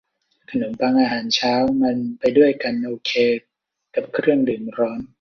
[0.51, 1.53] ขนมปังอาหารเช้า
[1.83, 3.11] มันไปด้วยกันโอเค
[3.95, 5.01] กับเครื่องดื่มร้อน